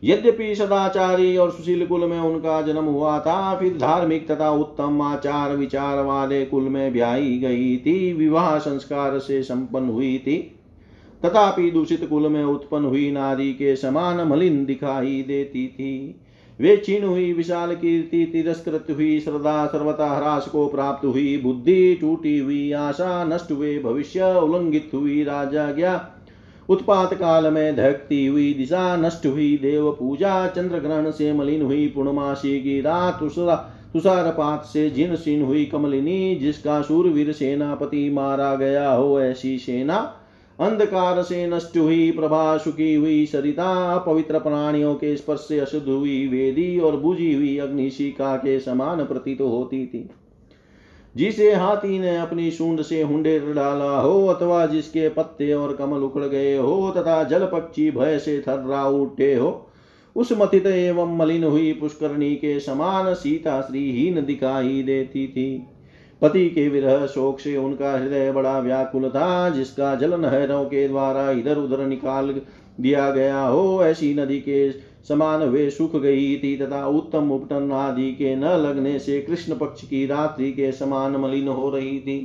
[0.04, 5.56] यद्यपि सदाचारी और सुशील कुल में उनका जन्म हुआ था, फिर धार्मिक तथा उत्तम आचार
[5.56, 10.54] विचार वाले कुल में ब्याही गई थी, विवाह संस्कार से संपन्न हुई थी।
[11.26, 16.22] तथापि दूषित कुल में उत्पन्न हुई नारी के समान मलिन दिखाई देती थी।
[16.60, 22.38] वे छीन हुई, विशाल कीर्ति, तिरस्कृत हुई, श्रद्धा सर्वता ह्रास को प्राप्त हुई, बुद्धि टूटी
[22.38, 26.14] हुई, आशा नष्ट हुए भविष्य उल्लंघित हुई, राजा गया
[26.70, 31.88] उत्पात काल में धकती हुई दिशा नष्ट हुई, देव पूजा चंद्र ग्रहण से मलिन हुई,
[31.88, 33.20] पूर्णमासी की रात
[33.94, 39.98] तुषारपात से जिन सीन हुई कमलिनी, जिसका सूरवीर सेनापति मारा गया हो, ऐसी सेना
[40.60, 46.28] अंधकार से नष्ट हुई, प्रभा सुखी हुई, सरिता, पवित्र प्राणियों के स्पर्श से अशुद्ध हुई,
[46.28, 50.10] वेदी और बुझी हुई अग्निशिका के समान प्रतीत होती थी।
[51.18, 56.24] जिसे हाथी ने अपनी सूंड से हुंडे डाला हो अथवा जिसके पत्ते और कमल उखड़
[56.24, 59.70] गए हो तथा जल पक्षी भय से थर्रा उठे हो,
[60.16, 65.68] उस मथित एवं मलिन हुई पुष्करणी के समान सीता श्रीहीन दिखाई देती थी।
[66.22, 71.30] पति के विरह शोक से उनका हृदय बड़ा व्याकुल था, जिसका जल नहरों के द्वारा
[71.32, 72.34] इधर उधर निकाल
[72.80, 74.70] दिया गया हो, ऐसी नदी के
[75.08, 79.84] समान वे सुख गई थी तथा उत्तम उपटन आदि के न लगने से कृष्ण पक्ष
[79.84, 82.20] की रात्रि के समान मलिन हो रही थी।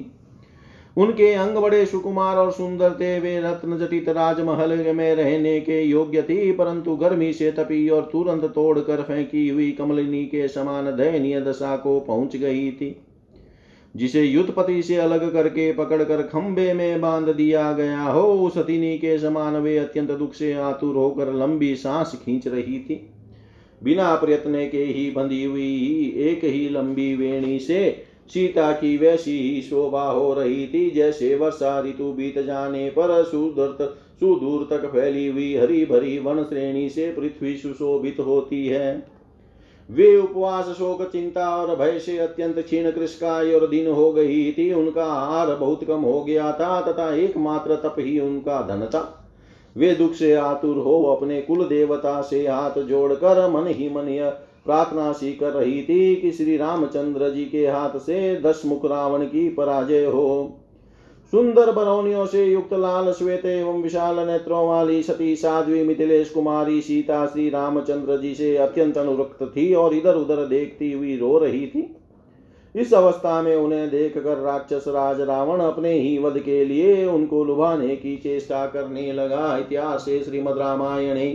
[0.96, 6.22] उनके अंग बड़े सुकुमार और सुंदर थे। वे रत्न जटित राजमहल में रहने के योग्य
[6.22, 11.76] थी, परंतु गर्मी से तपी और तुरंत तोड़कर फेंकी हुई कमलिनी के समान दयनीय दशा
[11.76, 12.96] को पहुँच गई थी।
[13.96, 19.56] जिसे युद्धपति से अलग करके पकड़कर खंबे में बाँध दिया गया हो, उस के समान
[19.56, 23.10] वे अत्यंत दुख से आतुर होकर लंबी सांस खींच रही थी।
[23.84, 29.38] बिना प्रयत्न के ही बंधी हुई ही एक ही लंबी वेणी से सीता की वैसी
[29.38, 35.26] ही शोभा हो रही थी, जैसे वर्षा ऋतु बीत जाने पर सुदूर सुदूर तक फैली
[35.26, 39.06] हुई हरी भरी वन श्रेणी से पृथ्वी सुशोभित होती है।
[39.90, 44.72] वे उपवास, शोक, चिंता और भय से अत्यंत क्षीण कृषकाय और दिन हो गई थी।
[44.72, 49.18] उनका आहार बहुत कम हो गया था, तथा एकमात्र तप ही उनका धन था।
[49.76, 54.32] वे दुख से आतुर हो अपने कुल देवता से हाथ जोड़कर मन ही मन
[54.66, 59.24] प्रार्थना सी कर रही थी कि श्री रामचंद्र जी के हाथ से दस मुख रावण
[59.24, 60.58] की पराजय हो।
[61.32, 67.24] सुंदर बरौनियों से युक्त लाल श्वेत एवं विशाल नेत्रों वाली सती साध्वी मिथिलेश कुमारी सीता
[67.26, 71.84] श्री रामचंद्र जी से अत्यंत अनुरक्त थी और इधर उधर देखती हुई रो रही थी।
[72.74, 77.44] इस अवस्था में उन्हें देख कर राक्षस राज रावण अपने ही वध के लिए उनको
[77.44, 81.26] लुभाने की चेष्टा करने लगा। इतिहास श्रीमद रामायणे,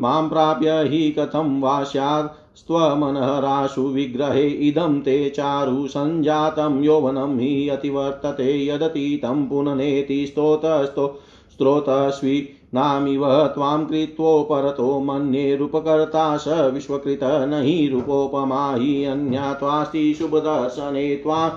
[0.00, 8.66] माँ प्राप्य हि कथं वा स्यात् स्वमनहराशु विग्रहे इदं ते चारु सञ्जातं यौवनं हि अतिवर्तते
[8.66, 11.06] यदतीतं पुननेति स्तोतस्तो
[11.52, 12.36] स्त्रोतस्वी
[12.74, 21.48] नामिव त्वां कृत्वोपरतो मन्ये रूपकर्ता स विश्वकृत न हि रूपोपमा हि अन्या त्वास्ति शुभदर्शने त्वा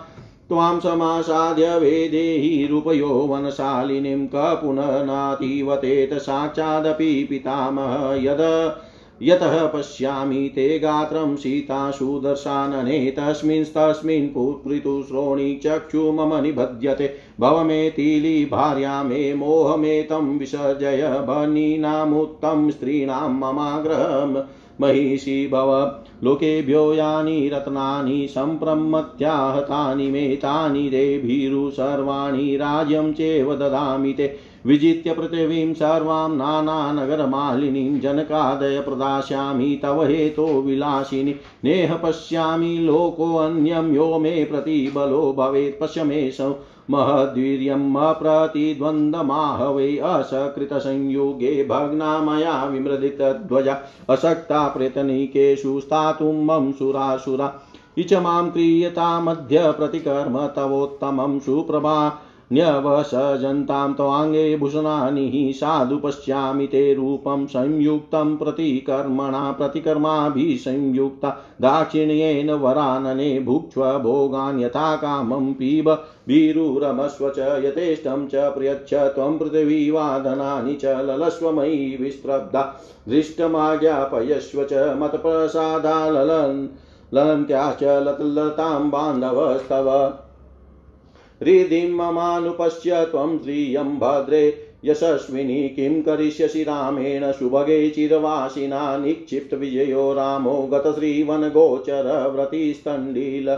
[0.49, 7.93] त्वां समासाद्य वेदेहि रूपयौवनशालिनीं क पुनर्नातीवतेत साक्षादपि पितामह
[8.24, 8.41] यद
[9.22, 18.45] यतः पश्यामि ते गात्रं सीताशु दर्शानने तस्मिंस्तस्मिन् पुत्रितु श्रोणि चक्षु मम निबध्यते। भव मे तिली
[18.45, 24.38] भार्या मे मोहमेतं विसर्जय। भनीनामुत्तं स्त्रीणां ममाग्रहम्
[24.82, 35.14] महिषी भव। लोकेभ्यो यानि रत्नानि सम्प्रमत्याहतानि मे तानि देभीरु सर्वाणि राज्यं चेव ददामि ते। विजित्य
[35.14, 45.82] पृथिवीं सर्वां नानानगरमालिनीं जनकादय प्रदास्यामि तव हेतो विलासिनि। नेह पश्यामि लोकोऽन्यं यो मे प्रतिबलो भवेत्।
[45.82, 46.34] पश्य मे
[46.89, 53.78] महद्वीर्यम् अप्रतिद्वन्द्वमाहवे असकृतसंयुगे भग्ना मया विमृदितध्वजा।
[54.09, 57.53] अशक्ता प्रेतनिकेषु स्थातुं मम सुरासुरा।
[57.97, 62.22] इच माँ क्रियतामद्य प्रतिकर्म तवोत्तमं सुप्रभा।
[62.54, 71.30] न्यवसजन्तां त्वाङ्गे भूषणानि साधु पश्यामि ते रूपं संयुक्तं प्रतिकर्मणा प्रतिकर्माभिसंयुक्ता
[71.62, 75.89] दाक्षिण्येन वरानने भुक्ष्व भोगान् यथा कामं पिब
[76.28, 82.64] वीरुरमस्व च यथेष्टं च प्रयच्छ त्वं पृथिवीवादनानि च ललस्वमयि विस्त्रब्धा
[83.10, 86.68] दृष्टमाज्ञापयस्व च मतप्रसादा ललन्
[87.14, 89.89] ललन्त्याश्च लतलतां बान्धवस्तव
[91.43, 103.57] हृदिं ममानुपश्य त्वं भद्रे। यशस्विनी किं करिष्यसि रामेण सुभगे चिरवासिना निक्षिप्तविजयो रामो गतश्रीवनगोचरव्रतिस्तण्डील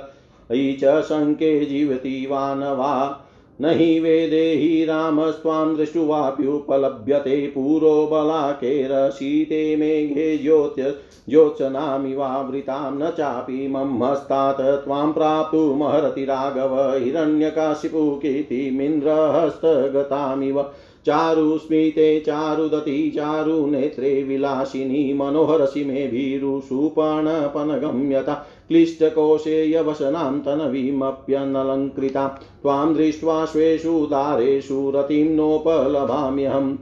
[0.51, 3.22] च शङ्के जीवति वा न वा
[3.63, 10.95] न हि वेदे हि रामस्त्वां दृष्टुवाप्युपलभ्यते बलाकेर बलाकेरशीते मेघे ज्योत्य
[11.29, 20.65] ज्योत्सनामिवावृतां न चापि मम हस्तात् त्वां प्राप्तुमहरति राघव हिरण्यकाशिपु कीर्तिमिन्द्रहस्तगतामिव
[21.05, 35.35] चारुस्मिते चारुदती चारुनेत्रे विलासिनी, मनोहरसि मे भीरुषुपणपनगम्यता क्लिष्टकोशे यवसनां तनवीमप्यनलङ्कृता त्वां दृष्ट्वा स्वेषु दारेषु रतिं
[35.35, 36.77] नोपलभाम्यहम्।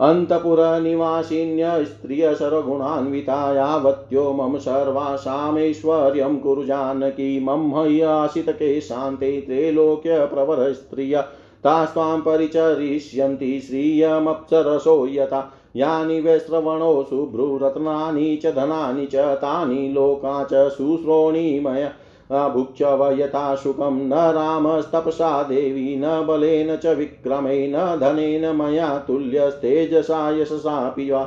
[0.00, 11.24] अन्तपुरनिवासिन्य स्त्रियसर्वगुणान्विता यावत्यो मम सर्वासामैश्वर्यं कुरु जानकी, मम ह्यासितके शान्ते, त्रैलोक्यप्रवरस्त्रिय।
[11.64, 21.90] तास्त्वां परिचरिष्यन्ति श्रियमप्सरसो यथा। यानि वैश्रवणो शुभ्रुरत्नानि च धनानि च तानि लोका च शुश्रोणीमय
[22.32, 31.10] भुक्षव यथा सुखं न रामस्तपसा देवी न बलेन च विक्रमे न धनेन मया तुल्यस्तेजसा यशसापि
[31.10, 31.24] वा।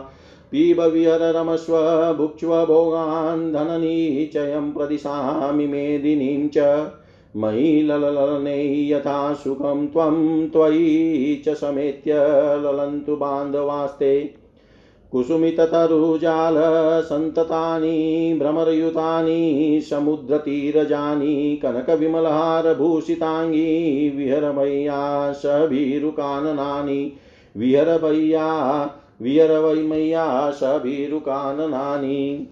[0.52, 1.74] पीब विहररमस्व
[2.18, 6.58] भुक्ष्व भोगान् धननीचयं प्रदिशामि मेदिनीं च।
[7.36, 12.14] मयि लललने यथा सुखं त्वं त्वयि च समेत्य
[12.60, 14.36] ललन्तु बान्धवास्ते।
[15.12, 16.56] कुसुमिततरुजाल
[17.02, 27.14] सन्ततानि, भ्रमरयुतानि, समुद्रतीरजानि, कनकविमलहारभूषिताङ्गी, विहरमय्या सभीरुकाननानि
[27.58, 28.90] विहरभय्या
[29.22, 32.48] विहरवैमय्या सभीरुकाननानि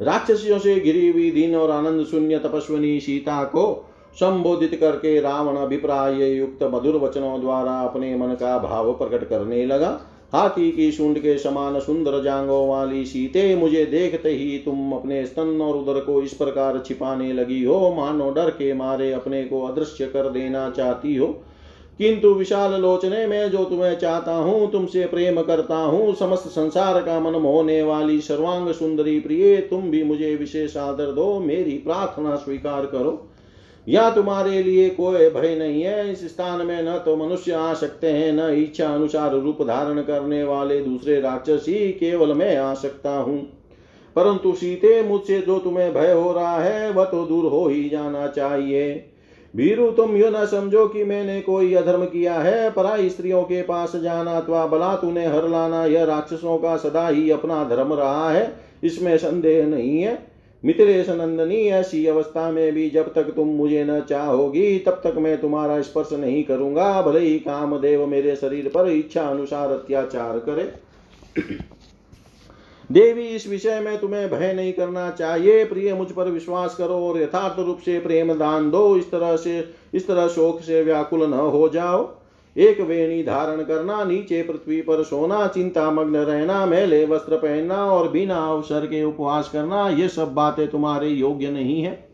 [0.00, 6.22] राक्षसियों से घिरी हुई दीन और आनंद शून्य तपस्विनी सीता को संबोधित करके रावण अभिप्राय
[6.36, 10.00] युक्त मधुर वचनों द्वारा अपने मन का भाव प्रकट करने लगा।
[10.32, 15.60] हाथी की सूंड के समान सुंदर जांगों वाली सीते मुझे देखते ही तुम अपने स्तन
[15.62, 20.06] और उदर को इस प्रकार छिपाने लगी हो। मानो डर के मारे अपने को अदृश्य
[20.06, 21.26] कर देना चाहती हो।
[21.98, 27.20] किंतु विशाल लोचने में जो तुम्हें चाहता हूँ, तुमसे प्रेम करता हूँ, समस्त संसार का
[27.20, 32.86] मन मोहने वाली सर्वांग सुंदरी प्रिय, तुम भी मुझे विशेष आदर दो, मेरी प्रार्थना स्वीकार
[32.86, 33.28] करो।
[33.88, 38.06] या तुम्हारे लिए कोई भय नहीं है, इस स्थान में न तो मनुष्य आ सकते
[38.06, 43.10] हैं, न इच्छा अनुसार रूप धारण करने वाले दूसरे राक्षस ही केवल मैं आ सकता
[43.10, 43.38] हूँ।
[44.16, 48.26] परंतु सीते, मुझसे जो तुम्हें भय हो रहा है, वह तो दूर हो ही जाना
[48.26, 49.12] चाहिए।
[49.56, 53.96] भीरु, तुम यू न समझो कि मैंने कोई अधर्म किया है। पराई स्त्रियों के पास
[53.96, 58.60] जाना अथवा बला तूने हर लाना, यह राक्षसों का सदा ही अपना धर्म रहा है।
[58.84, 64.00] इसमें संदेह नहीं है। मिथिलेश नंदनी, ऐसी अवस्था में भी जब तक तुम मुझे न
[64.00, 69.22] चाहोगी, तब तक मैं तुम्हारा स्पर्श नहीं करूँगा। भले ही कामदेव मेरे शरीर पर इच्छा
[69.22, 70.72] अनुसार अत्याचार करे।
[72.92, 77.22] देवी, इस विषय में तुम्हें भय नहीं करना चाहिए। प्रिय, मुझ पर विश्वास करो और
[77.22, 81.32] यथार्थ रूप से प्रेम दान दो। इस तरह से, इस तरह शोक से व्याकुल न
[81.32, 82.14] हो जाओ।
[82.56, 88.08] एक वेणी धारण करना, नीचे पृथ्वी पर सोना, चिंता मग्न रहना, मेले वस्त्र पहनना और
[88.08, 92.08] बिना अवसर के उपवास करना, ये सब बातें तुम्हारे योग्य नहीं है।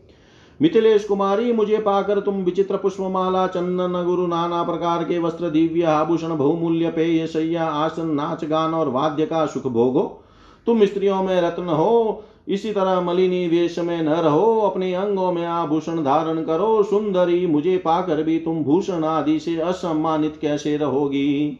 [0.61, 6.37] मिथिलेश कुमारी, मुझे पाकर तुम विचित्र पुष्पमाला, चंदन, गुरु नाना प्रकार के वस्त्र, दिव्य आभूषण,
[6.37, 10.22] बहुमूल्य पेय, सैया, आसन, नाच, गान और वाद्य का सुख भोगो।
[10.67, 15.45] तुम स्त्रियों में रत्न हो, इसी तरह मलिनी वेश में न रहो, अपने अंगों में
[15.45, 21.59] आभूषण धारण करो, सुंदरी मुझे पाकर भी तुम भूषण आदि से असम्मानित कैसे रहोगी?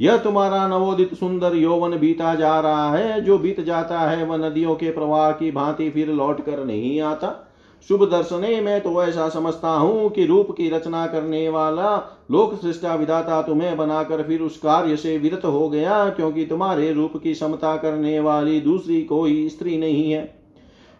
[0.00, 4.74] यह तुम्हारा नवोदित सुंदर यौवन बीता जा रहा है, जो बीत जाता है, वह नदियों
[4.74, 7.49] के प्रवाह की भांति फिर लौट कर नहीं आता।
[7.88, 11.96] शुभ दर्शने में तो ऐसा समझता हूँ कि रूप की रचना करने वाला
[12.30, 17.16] लोक सृष्टा विधाता तुम्हें बनाकर फिर उस कार्य से विरत हो गया, क्योंकि तुम्हारे रूप
[17.22, 20.22] की समता करने वाली दूसरी कोई स्त्री नहीं है।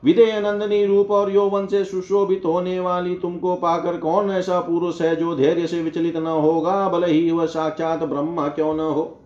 [0.03, 5.14] विदय नंदनी रूप और यौवन से सुशोभित होने वाली तुमको पाकर कौन ऐसा पुरुष है
[5.16, 9.20] जो धैर्य से विचलित न होगा, भले ही वह साक्षात ब्रह्मा क्यों न हो?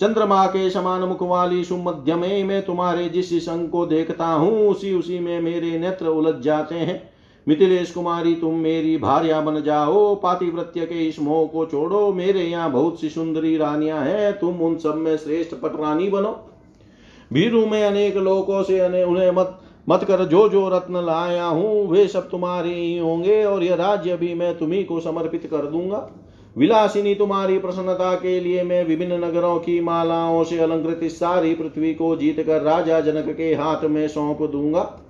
[0.00, 4.94] चंद्रमा के समान मुख वाली सुमध्य में मैं तुम्हारे जिस संग को देखता हूँ, उसी
[4.94, 7.10] उसी में मेरे नेत्र उलझ जाते हैं।
[7.46, 12.70] मिथिलेश कुमारी, तुम मेरी भार्या बन जाओ, पातिव्रत्य के इस मोह को छोड़ो, मेरे यहाँ
[12.72, 16.32] बहुत सी सुंदरी रानियाँ हैं, तुम उन सब में श्रेष्ठ पटरानी बनो।
[17.32, 21.88] भीरू में अनेक लोगों से अने उन्हें मत मत कर जो जो रत्न लाया हूँ,
[21.88, 26.10] वे सब तुम्हारे ही होंगे, और यह राज्य भी मैं तुम्ही को समर्पित कर दूँगा।
[26.56, 31.94] विलासिनी तुम्हारी प्रसन्नता के लिए मैं विभिन्न नगरों की मालाओं से अलंकृत इस सारी पृथ्वी
[31.94, 35.00] को जीत कर राजा जनक के हाथ में सौंप दूँगा।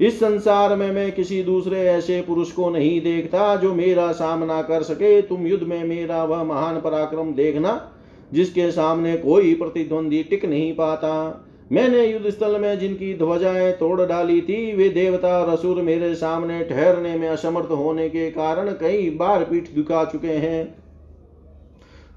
[0.00, 4.82] इस संसार में मैं किसी दूसरे ऐसे पुरुष को नहीं देखता जो मेरा सामना कर
[4.82, 7.92] सके। तुम युद्ध में मेरा वह महान पराक्रम देखना,
[8.32, 11.42] जिसके सामने कोई प्रतिद्वंदी टिक नहीं पाता।
[11.72, 17.16] मैंने युद्ध स्थल में जिनकी ध्वजाएँ तोड़ डाली थी, वे देवता रसुर मेरे सामने ठहरने
[17.16, 20.74] में असमर्थ होने के कारण कई बार पीठ दुखा चुके हैं।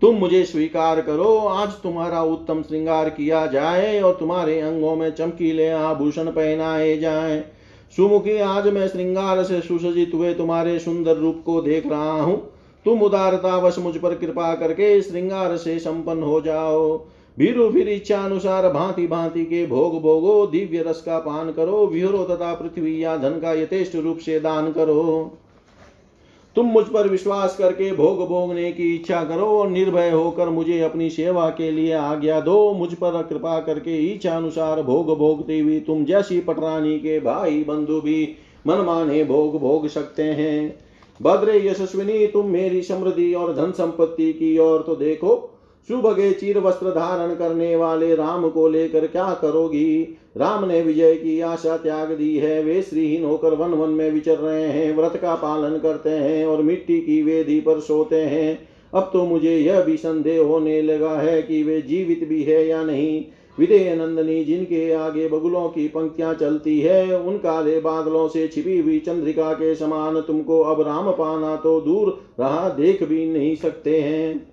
[0.01, 5.69] तुम मुझे स्वीकार करो, आज तुम्हारा उत्तम श्रृंगार किया जाए और तुम्हारे अंगों में चमकीले
[5.69, 7.43] आभूषण पहनाए जाए।
[7.97, 12.51] सुमुखी, आज मैं श्रृंगार से सुसज्जित हुए तुम्हारे सुंदर रूप को देख रहा हूँ।
[12.85, 17.05] तुम उदारतावश मुझ पर कृपा करके श्रृंगार से संपन्न हो जाओ।
[17.39, 22.23] भीरु फिर इच्छा अनुसार भांति भांति के भोग भोगो, दिव्य रस का पान करो, विहरो
[22.23, 25.31] तथा पृथ्वी या धन का यथेष्ट रूप से दान करो।
[26.55, 31.09] तुम मुझ पर विश्वास करके भोग भोगने की इच्छा करो और निर्भय होकर मुझे अपनी
[31.09, 36.03] सेवा के लिए आज्ञा दो। मुझ पर कृपा करके इच्छा अनुसार भोग भोगती हुई तुम
[36.05, 38.35] जैसी पटरानी के भाई बंधु भी
[38.67, 40.75] मन माने भोग भोग सकते हैं।
[41.21, 45.55] भद्रे यशस्विनी, तुम मेरी समृद्धि और धन संपत्ति की ओर तो देखो।
[45.87, 50.17] सुबगे चीर वस्त्र धारण करने वाले राम को लेकर क्या करोगी?
[50.37, 54.37] राम ने विजय की आशा त्याग दी है। वे श्रीहीन होकर वन वन में विचर
[54.37, 59.09] रहे हैं। व्रत का पालन करते हैं और मिट्टी की वेदी पर सोते हैं। अब
[59.13, 63.25] तो मुझे यह भी संदेह होने लगा है कि वे जीवित भी है या नहीं।
[63.59, 68.99] विदेह नंदनी जिनके आगे बगुलों की पंक्तियाँ चलती है, उन काले बादलों से छिपी हुई
[68.99, 74.48] चंद्रिका के समान तुमको अब राम पाना तो दूर रहा देख भी नहीं सकते हैं।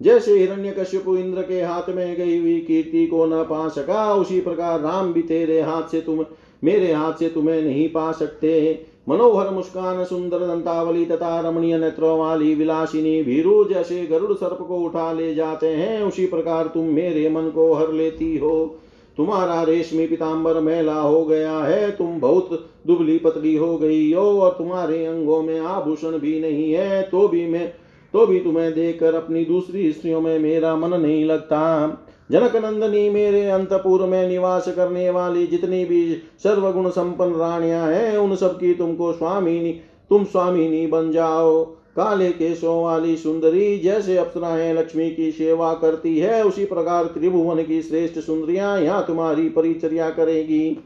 [0.00, 4.80] जैसे हिरण्यकश्यप इंद्र के हाथ में गई हुई कीर्ति को न पा सका, उसी प्रकार
[4.80, 6.24] राम भी तेरे हाथ से तुम,
[6.64, 12.54] मेरे हाथ से तुम्हें नहीं पा सकते। मनोहर मुस्कान सुंदर दंतावली तथा रमणीय नेत्रों वाली
[12.54, 17.50] विलासिनी भीरु जैसे गरुड़ सर्प को उठा ले जाते हैं, उसी प्रकार तुम मेरे मन
[17.50, 18.80] को हर लेती हो।
[19.16, 24.50] तुम्हारा रेशमी पिताम्बर मेला हो गया है, तुम बहुत दुबली पतली हो गई हो, और
[24.52, 27.72] तुम्हारे अंगों में आभूषण भी नहीं है तो भी मैं
[28.14, 31.86] तो भी तुम्हें देखकर अपनी दूसरी स्त्रियों में मेरा मन नहीं लगता।
[32.30, 38.36] जनक नंदनी मेरे अंतपुर में निवास करने वाली जितनी भी सर्वगुण संपन्न रानियाँ हैं, उन
[38.36, 41.64] सब की तुमको स्वामी तुम स्वामिनी बन जाओ।
[41.96, 47.82] काले केशों वाली सुंदरी जैसे अप्सराएँ लक्ष्मी की सेवा करती है, उसी प्रकार त्रिभुवन की
[47.82, 50.76] श्रेष्ठ सुंदरियाँ यहाँ तुम्हारी परिचर्या करेगी।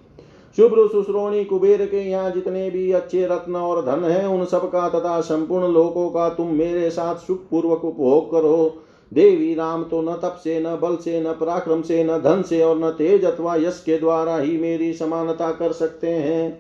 [0.59, 4.89] शुभ्र सुश्रोणी कुबेर के यहाँ जितने भी अच्छे रत्न और धन है, उन सब का
[4.89, 10.15] तथा संपूर्ण लोकों का तुम मेरे साथ सुख पूर्वक उपभोग करो। देवी राम तो न
[10.15, 13.55] तप से, न बल से, न पराक्रम से, न धन से और न तेज अथवा
[13.57, 16.51] यश के द्वारा ही मेरी समानता कर सकते हैं।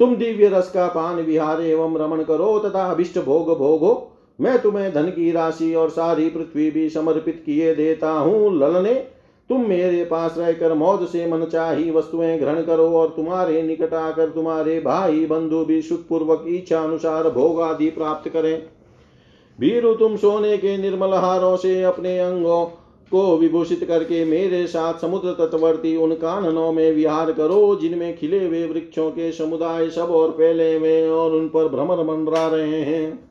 [0.00, 4.92] तुम दिव्य रस का पान विहार एवं रमण करो तथा अभिष्ट भोग भोगो। मैं तुम्हें
[4.94, 8.94] धन की राशि और सारी पृथ्वी भी समर्पित किए देता हूँ, ललने।
[9.52, 14.28] तुम मेरे पास रहकर मौज से मन चाही वस्तुएँ ग्रहण करो और तुम्हारे निकट आकर
[14.28, 18.62] तुम्हारे भाई बंधु भी सुखपूर्वक इच्छा अनुसार भोग आदि प्राप्त करें।
[19.60, 22.64] वीरु तुम सोने के निर्मल हारों से अपने अंगों
[23.10, 28.66] को विभूषित करके मेरे साथ समुद्र तटवर्ती उन काननों में विहार करो, जिनमें खिले हुए
[28.66, 33.30] वृक्षों के समुदाय सब और पहले में और उन पर भ्रमर मंडरा रहे हैं।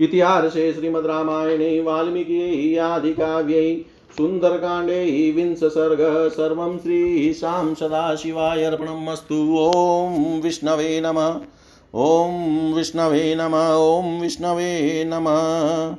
[0.00, 3.84] इतिहास से श्रीमद रामायणे, वाल्मीकि, आदि काव्य
[4.16, 5.04] सुन्दरकाण्डे
[5.36, 6.00] विंश सर्ग
[6.32, 11.38] सर्वं श्रीशां सदाशिवाय अर्पणमस्तु ॐ विष्णवे नमः
[12.06, 12.34] ॐ
[12.74, 14.72] विष्णवे नमः ॐ विष्णवे
[15.06, 15.94] नमः